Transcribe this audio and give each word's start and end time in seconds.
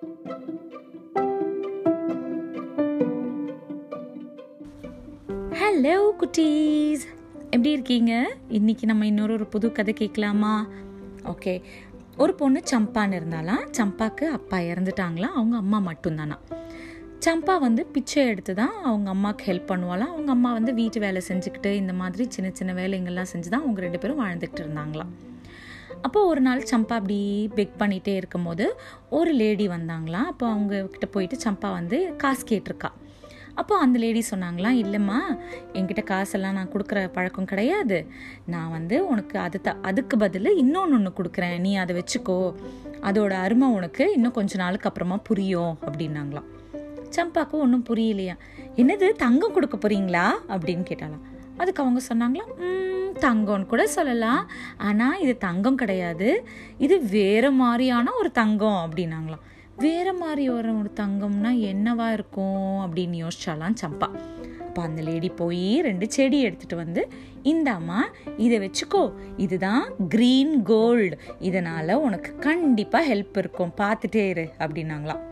Hello 0.00 0.12
குட்டீஸ். 6.20 7.04
எப்படி 7.40 7.70
இருக்கீங்க? 7.70 8.30
இன்னைக்கு 8.48 8.86
நம்ம 8.86 9.06
இன்னொரு 9.06 9.32
ஒரு 9.32 9.46
புது 9.46 9.72
கதை 9.72 9.94
கேட்கலாமா? 9.94 10.66
ஓகே 11.24 11.62
ஒரு 12.16 12.34
பொண்ணு 12.34 12.62
சம்பான்னு 12.72 13.18
இருந்தாலாம் 13.20 13.64
சம்பாக்கு 13.78 14.24
அப்பா 14.24 14.58
இறந்துட்டாங்களாம் 14.58 15.36
அவங்க 15.36 15.56
அம்மா 15.56 15.82
மட்டும்தானா? 15.92 16.38
சம்பா 17.26 17.60
வந்து 17.60 17.86
பிச்சை 17.86 18.26
எடுத்து 18.26 18.54
தான் 18.54 18.82
அவங்க 18.82 19.10
அம்மாவுக்கு 19.10 19.52
ஹெல்ப் 19.52 19.70
பண்ணுவாளாம் 19.72 20.14
அவங்க 20.14 20.30
அம்மா 20.30 20.52
வந்து 20.52 20.74
வீட்டு 20.74 21.00
வேலை 21.00 21.22
செஞ்சுக்கிட்டு 21.28 21.72
இந்த 21.72 21.92
மாதிரி 21.92 22.26
சின்ன 22.28 22.50
சின்ன 22.54 22.72
வேலைங்கள்லாம் 22.72 23.32
செஞ்சு 23.32 23.48
தான் 23.48 23.62
அவங்க 23.62 23.80
ரெண்டு 23.80 23.98
பேரும் 23.98 24.22
வாழ்ந்துக்கிட்டு 24.26 24.64
இருந்தாங்களாம் 24.64 25.12
அப்போ 26.02 26.26
ஒரு 26.26 26.40
நாள் 26.40 26.62
சம்பா 26.70 26.92
அப்படி 26.92 27.50
பெக் 27.54 27.74
பண்ணிகிட்டே 27.78 28.14
இருக்கும்போது 28.14 28.76
ஒரு 29.10 29.32
லேடி 29.32 29.68
வந்தாங்களாம் 29.68 30.28
அப்போ 30.32 30.46
அவங்க 30.48 30.82
கிட்ட 30.82 31.06
போயிட்டு 31.06 31.36
சம்பா 31.44 31.70
வந்து 31.72 32.14
காசு 32.16 32.46
கேட்டிருக்கா. 32.46 32.90
அப்போ 33.54 33.78
அந்த 33.78 33.98
லேடி 33.98 34.22
சொன்னாங்களாம் 34.30 34.78
இல்லைம்மா 34.82 35.18
என்கிட்ட 35.72 36.02
காசெல்லாம் 36.02 36.52
நான் 36.52 36.70
கொடுக்குற 36.72 37.12
பழக்கம் 37.12 37.44
கிடையாது. 37.44 38.06
நான் 38.46 38.70
வந்து 38.70 39.06
உனக்கு 39.06 39.38
அது 39.38 39.60
த 39.60 39.76
அதுக்கு 39.82 40.16
பதில் 40.16 40.56
இன்னொன்று 40.56 40.94
ஒன்று 40.94 41.12
கொடுக்குறேன். 41.16 41.58
நீ 41.58 41.76
அதை 41.76 41.96
வச்சுக்கோ. 41.96 42.54
அதோட 43.02 43.30
அருமை 43.30 43.68
உனக்கு 43.68 44.12
இன்னும் 44.12 44.32
கொஞ்ச 44.32 44.56
நாளுக்கு 44.56 44.88
அப்புறமா 44.88 45.16
புரியும் 45.16 45.78
அப்படின்னாங்களாம். 45.86 46.48
சம்பாக்கும் 47.16 47.62
ஒன்றும் 47.64 47.86
புரியலையா. 47.88 48.36
என்னது 48.76 49.12
தங்கம் 49.12 49.52
கொடுக்க 49.52 49.76
போறீங்களா? 49.76 50.26
அப்படின்னு 50.48 50.84
கேட்டாலாம் 50.90 51.24
அதுக்கு 51.60 51.82
அவங்க 51.84 52.00
சொன்னாங்களாம் 52.10 52.52
தங்கம்னு 53.24 53.70
கூட 53.72 53.84
சொல்லலாம். 53.86 54.42
ஆனால் 54.88 55.20
இது 55.20 55.32
தங்கம் 55.46 55.80
கிடையாது. 55.82 56.28
இது 56.78 56.96
வேறு 57.16 57.50
மாதிரியான 57.52 58.12
ஒரு 58.20 58.30
தங்கம் 58.40 58.82
அப்படின்னாங்களாம் 58.84 59.46
வேறு 59.76 60.12
மாதிரி 60.14 60.44
ஒரு 60.48 60.70
ஒரு 60.78 60.90
தங்கம்னா 61.00 61.50
என்னவா 61.70 62.06
இருக்கும்? 62.12 62.74
அப்படின்னு 62.84 63.16
யோசிச்சாலாம் 63.24 63.76
சம்பா. 63.82 64.08
அப்போ 64.66 64.82
அந்த 64.82 65.00
லேடி 65.02 65.28
போய் 65.28 65.80
ரெண்டு 65.80 66.06
செடி 66.10 66.38
எடுத்துகிட்டு 66.46 66.74
வந்து 66.74 67.02
இந்தாம்மா 67.44 68.00
இதை 68.36 68.56
வச்சுக்கோ. 68.58 69.02
இதுதான் 69.36 69.84
க்ரீன் 70.14 70.54
கோல்டு 70.62 71.18
இதனால் 71.38 71.94
உனக்கு 72.06 72.32
கண்டிப்பாக 72.48 73.14
ஹெல்ப் 73.14 73.38
இருக்கும். 73.42 73.72
பார்த்துட்டே 73.80 74.24
இரு 74.28 74.46
அப்படின்னாங்களாம் 74.58 75.24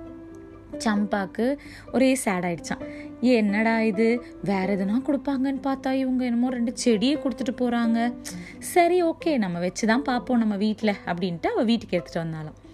சம்பாக்கு 0.77 1.59
ஒரே 1.93 2.15
சேட் 2.15 2.45
ஆயிடுச்சான் 2.45 2.83
என்னடா 3.21 3.81
இது? 3.81 4.23
வேற 4.43 4.77
எதுனா 4.77 5.03
கொடுப்பாங்கன்னு 5.07 5.61
பார்த்தா 5.63 5.93
இவங்க 5.93 6.25
என்னமோ 6.25 6.49
ரெண்டு 6.49 6.73
செடியை 6.75 7.17
கொடுத்துட்டு 7.17 7.55
போறாங்க. 7.61 8.13
சரி 8.59 9.03
ஓகே 9.03 9.39
நம்ம 9.39 9.59
வச்சு 9.59 9.87
தான் 9.87 10.03
பார்ப்போம் 10.03 10.39
நம்ம 10.39 10.57
வீட்டில் 10.57 10.95
அப்படின்ட்டு 11.07 11.47
அவள் 11.47 11.65
வீட்டுக்கு 11.65 11.97
எடுத்துட்டு 11.97 12.19
வந்தாலும் 12.19 12.68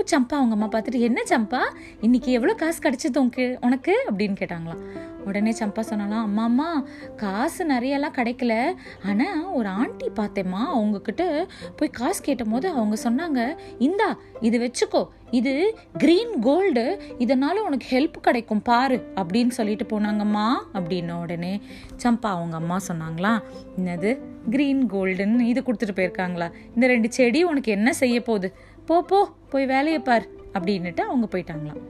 இப்போ 0.00 0.18
சம்பா 0.18 0.32
அவங்க 0.32 0.54
அம்மா 0.54 0.66
பார்த்துட்டு 0.66 1.00
என்ன 1.00 1.22
சம்பா? 1.28 1.58
இன்னைக்கு 2.00 2.32
எவ்வளோ 2.32 2.54
காசு 2.54 2.78
கிடைச்சது 2.82 3.18
உனக்கு? 3.18 3.58
உனக்கு? 3.60 4.04
அப்படின்னு 4.12 4.34
கேட்டாங்களாம். 4.40 4.82
உடனே 5.24 5.50
சம்பா 5.50 5.82
சொன்னாலாம் 5.90 6.22
அம்மா 6.22 6.44
அம்மா 6.44 6.84
காசு 7.16 7.66
நிறையெல்லாம் 7.66 8.16
கிடைக்கல. 8.16 8.74
ஆனால் 9.06 9.44
ஒரு 9.44 9.68
ஆண்டி 9.68 10.08
பார்த்தேம்மா 10.16 10.62
அவங்கக்கிட்ட 10.76 11.48
போய் 11.76 11.88
காசு 11.90 12.22
கேட்டும் 12.22 12.50
போது 12.50 12.68
அவங்க 12.68 12.96
சொன்னாங்க 13.04 13.56
இந்தா 13.78 14.18
இது 14.40 14.58
வச்சுக்கோ. 14.58 15.06
இது 15.30 15.78
கிரீன் 15.98 16.38
கோல்டு 16.38 17.02
இதனால 17.18 17.58
உனக்கு 17.66 17.86
ஹெல்ப் 17.90 18.20
கிடைக்கும் 18.20 18.62
பாரு. 18.62 19.12
அப்படின்னு 19.16 19.48
சொல்லிட்டு 19.48 20.00
போனாங்கம்மா 20.00 20.48
அப்படின்ன 20.74 21.20
உடனே 21.20 21.60
சம்பா 22.02 22.30
அவங்க 22.36 22.56
அம்மா 22.56 22.78
சொன்னாங்களா 22.88 23.42
என்னது? 23.78 24.18
கிரீன் 24.50 24.90
கோல்டுன்னு 24.90 25.40
இது 25.40 25.62
கொடுத்துட்டு 25.66 25.96
போயிருக்காங்களா? 25.96 26.52
இந்த 26.74 26.86
ரெண்டு 26.86 27.12
செடி 27.12 27.44
உனக்கு 27.44 27.72
என்ன 27.72 27.92
செய்ய 27.92 28.22
போகுது? 28.22 28.68
போ 28.86 29.02
போ 29.02 29.18
போய் 29.48 29.66
வேலையை 29.66 30.00
பார் 30.00 30.26
அப்படின்னுட்டு 30.52 31.00
அவங்க 31.00 31.26
போயிட்டாங்களாம். 31.32 31.80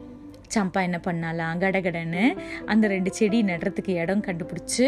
சம்பா 0.54 0.80
என்ன 0.82 0.98
பண்ணாலாம்? 0.98 1.58
கடகடன்னு 1.60 2.24
அந்த 2.64 2.86
ரெண்டு 2.86 3.10
செடி 3.14 3.42
நடுறதுக்கு 3.42 3.88
இடம் 3.88 4.24
கண்டுபிடிச்சி 4.26 4.86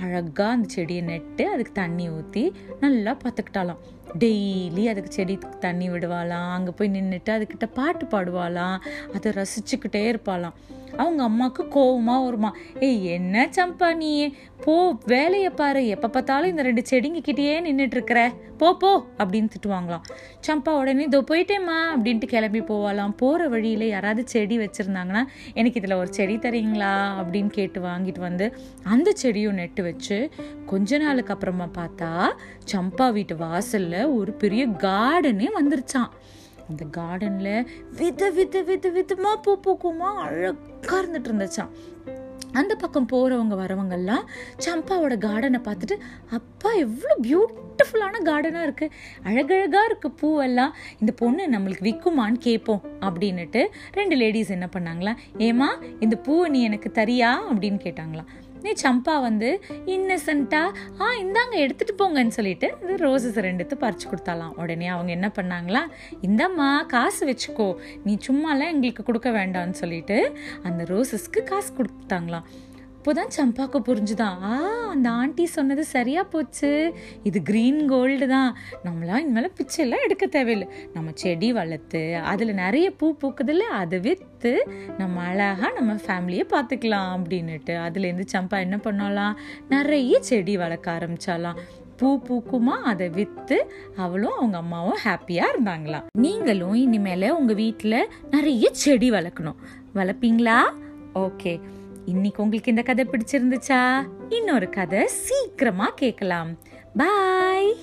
அழகாக 0.00 0.50
அந்த 0.50 0.68
செடியை 0.68 1.02
நட்டு 1.02 1.50
அதுக்கு 1.50 1.72
தண்ணி 1.72 2.08
ஊற்றி 2.08 2.52
நல்லா 2.80 3.16
பார்த்துக்கிட்டாலாம். 3.22 3.80
டெய்லி 4.18 4.84
அதுக்கு 4.88 5.12
செடி 5.12 5.38
தண்ணி 5.60 5.88
விடுவாளாம் 5.90 6.50
அங்கே 6.50 6.70
போய் 6.76 6.94
நின்றுட்டு 6.94 7.32
அதுக்கிட்ட 7.36 7.68
பாட்டு 7.74 8.06
பாடுவாளாம் 8.06 8.78
அதை 9.14 9.32
ரசிச்சுக்கிட்டே 9.32 10.02
இருப்பாளாம். 10.12 10.56
அவங்க 10.96 11.22
அம்மாவுக்கு 11.22 11.62
கோவமாக 11.74 12.24
வருமா 12.24 12.50
ஏய் 12.80 13.04
என்ன 13.06 13.48
சம்பா 13.56 13.88
நீ? 13.96 14.12
போ 14.64 14.74
வேலையை 15.06 15.50
பாரு 15.50 15.86
எப்போ 15.86 16.08
பார்த்தாலும் 16.08 16.50
இந்த 16.50 16.62
ரெண்டு 16.62 16.82
செடிங்க 16.90 17.20
கிட்டேயே 17.26 17.56
நின்றுட்டுருக்கிற 17.66 18.20
போ 18.60 18.68
போ 18.74 18.90
அப்படின்னு 19.18 19.48
திட்டுவாங்களாம். 19.54 20.04
சம்பா 20.46 20.70
உடனே 20.70 21.02
இதோ 21.02 21.20
போயிட்டேம்மா 21.20 21.76
அப்படின்ட்டு 21.94 22.26
கிளம்பி 22.26 22.60
போவாளாம். 22.60 23.12
போகிற 23.16 23.48
வழியில் 23.48 23.86
யாராவது 23.88 24.22
செடி 24.28 24.58
வச்சுருந்தாங்கன்னா 24.58 25.22
எனக்கு 25.54 25.80
இதில் 25.80 25.92
ஒரு 25.92 26.10
செடி 26.12 26.36
தரீங்களா? 26.36 26.92
அப்படின்னு 27.20 27.46
கேட்டு 27.46 27.80
வாங்கிட்டு 27.80 28.18
வந்து 28.18 28.48
அந்த 28.82 29.12
செடியும் 29.22 29.58
நெட்டு 29.60 29.82
வச்சு 29.82 30.30
கொஞ்ச 30.66 30.98
நாளுக்கு 30.98 31.32
அப்புறமா 31.32 31.68
பார்த்தா 31.78 32.10
சம்பா 32.72 33.12
வீட்டு 33.12 33.36
வாசலில் 33.36 33.97
ஒரு 34.06 34.32
பெரிய 34.32 34.66
கார்டனே 34.66 35.48
வந்துருச்சான் 35.60 36.10
அந்த 36.68 36.84
கார்டன்ல 36.96 37.66
வித 37.96 38.30
வித 38.30 38.62
வித 38.62 38.88
விதமா 38.88 39.34
பூ 39.42 39.60
பூக்குமா 39.66 40.14
அழகா 40.14 41.00
இருந்துட்டு 41.00 41.28
இருந்துச்சான் 41.28 41.70
அந்த 42.52 42.74
பக்கம் 42.74 43.08
போறவங்க 43.12 43.54
வரவங்கெல்லாம் 43.54 44.24
சம்பாவோட 44.64 45.14
கார்டனை 45.18 45.60
பார்த்துட்டு 45.64 45.98
அப்பா 46.30 46.72
எவ்வளோ 46.72 47.16
பியூட்டிஃபுல்லான 47.22 48.16
கார்டனாக 48.24 48.62
இருக்கு. 48.62 48.90
அழகழகா 49.22 49.84
இருக்கு 49.84 50.08
பூவெல்லாம். 50.08 50.70
இந்த 51.00 51.12
பொண்ணு 51.16 51.46
நம்மளுக்கு 51.46 51.80
விற்குமான்னு 51.80 52.32
கேட்போம் 52.32 52.82
அப்படின்னுட்டு 53.00 53.66
ரெண்டு 53.92 54.16
லேடிஸ் 54.16 54.50
என்ன 54.50 54.68
பண்ணாங்களா 54.72 55.16
ஏமா 55.38 55.84
இந்த 56.00 56.16
பூவை 56.16 56.50
நீ 56.50 56.62
எனக்கு 56.62 56.90
தரியா? 56.90 57.52
அப்படின்னு 57.52 57.78
கேட்டாங்களாம். 57.78 58.26
நீ 58.62 58.72
சம்பா 58.82 59.20
வந்து 59.20 59.64
இன்னசென்ட்டாக 59.86 60.74
ஆ 61.00 61.12
இந்தாங்க 61.12 61.54
எடுத்துகிட்டு 61.54 61.98
போங்கன்னு 61.98 62.28
சொல்லிட்டு 62.28 62.76
இந்த 62.80 63.06
ரோசஸ் 63.06 63.44
ரெண்டுத்து 63.44 63.76
பறிச்சு 63.80 64.06
கொடுத்தாலாம். 64.10 64.54
உடனே 64.56 64.86
அவங்க 64.86 65.10
என்ன 65.10 65.32
பண்ணாங்களா 65.34 65.80
இந்தாம்மா 66.22 66.86
காசு 66.86 67.26
வச்சுக்கோ. 67.26 67.74
நீ 68.04 68.18
சும்மாலாம் 68.26 68.72
எங்களுக்கு 68.72 69.02
கொடுக்க 69.02 69.30
வேண்டாம்னு 69.30 69.70
சொல்லிட்டு 69.70 70.38
அந்த 70.62 70.84
ரோசஸ்க்கு 70.84 71.42
காசு 71.44 71.72
கொடுத்தாங்களாம். 71.74 72.44
இப்போதான் 72.98 73.34
சம்பாக்கு 73.36 73.78
புரிஞ்சுதான். 73.88 74.42
ஆ 74.42 74.77
அந்த 74.94 75.08
ஆண்டி 75.10 75.46
சொன்னது 75.46 75.84
சரியாக 75.84 76.30
போச்சு. 76.32 76.70
இது 77.22 77.38
க்ரீன் 77.50 77.80
கோல்டு 77.84 78.28
தான். 78.28 78.50
நம்மளாம் 78.86 79.22
இனிமேல் 79.24 79.56
பிச்சைலாம் 79.58 80.04
எடுக்க 80.06 80.26
தேவையில்லை. 80.26 80.68
நம்ம 80.94 81.10
செடி 81.14 81.52
வளர்த்து 81.52 82.02
அதில் 82.32 82.54
நிறைய 82.54 82.90
பூ 82.90 83.08
பூக்குதில்ல 83.22 83.66
அதை 83.80 83.98
விற்று 84.06 84.54
நம்ம 84.98 85.22
அழகாக 85.22 85.72
நம்ம 85.80 85.92
ஃபேமிலியை 86.06 86.46
பார்த்துக்கலாம் 86.54 87.10
அப்படின்னுட்டு 87.16 87.76
அதுலேருந்து 87.86 88.26
சம்பா 88.36 88.58
என்ன 88.66 88.78
பண்ணலாம்? 88.78 89.36
நிறைய 89.74 90.14
செடி 90.20 90.56
வளர்க்க 90.56 90.96
ஆரம்பிச்சாலாம். 90.98 91.60
பூ 92.00 92.08
பூக்குமா 92.26 92.74
அதை 92.90 93.06
விற்று 93.08 93.56
அவளும் 93.96 94.36
அவங்க 94.36 94.56
அம்மாவும் 94.56 95.00
ஹாப்பியாக 95.04 95.52
இருந்தாங்களாம். 95.52 96.04
நீங்களும் 96.24 96.74
இனிமேல் 96.74 97.30
உங்கள் 97.30 97.58
வீட்டில் 97.62 98.10
நிறைய 98.30 98.68
செடி 98.72 99.10
வளர்க்கணும். 99.10 99.58
வளர்ப்பீங்களா? 99.94 100.58
ஓகே 101.24 101.52
இன்னைக்கு 102.08 102.42
உங்களுக்கு 102.42 102.70
இந்த 102.70 102.82
கதை 102.82 103.04
பிடிச்சிருந்துச்சா? 103.04 104.06
இன்னொரு 104.28 104.70
கதை 104.70 105.06
சீக்கிரமா 105.06 105.88
கேட்கலாம். 105.88 106.58
பாய் 106.96 107.76